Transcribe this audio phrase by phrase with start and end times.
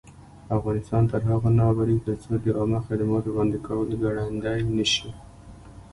[0.57, 5.09] افغانستان تر هغو نه ابادیږي، ترڅو د عامه خدماتو وړاندې کول ګړندی نشي.